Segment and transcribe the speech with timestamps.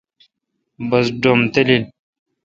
[0.89, 1.83] بس ڈوم تلیل۔